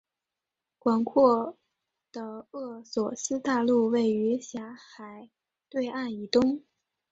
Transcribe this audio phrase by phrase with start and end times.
[0.79, 1.59] 广阔
[2.11, 5.29] 的厄索斯大陆位于狭海
[5.69, 6.63] 对岸以东。